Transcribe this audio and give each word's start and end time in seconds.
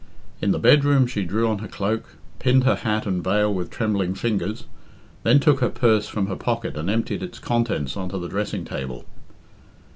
In 0.41 0.49
the 0.49 0.57
bedroom 0.57 1.05
she 1.05 1.23
drew 1.23 1.47
on 1.47 1.59
her 1.59 1.67
cloak, 1.67 2.15
pinned 2.39 2.63
her 2.63 2.73
hat 2.77 3.05
and 3.05 3.23
veil 3.23 3.53
with 3.53 3.69
trembling 3.69 4.15
fingers, 4.15 4.65
then 5.21 5.39
took 5.39 5.59
her 5.59 5.69
purse 5.69 6.07
from 6.07 6.25
her 6.25 6.35
pocket 6.35 6.75
and 6.75 6.89
emptied 6.89 7.21
its 7.21 7.37
contents 7.37 7.95
onto 7.95 8.19
the 8.19 8.27
dressing 8.27 8.65
table. 8.65 9.05